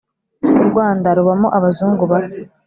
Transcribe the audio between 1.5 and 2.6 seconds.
abazungu bake